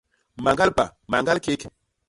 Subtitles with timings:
[0.45, 1.61] Mañgal pa, mañgal kék.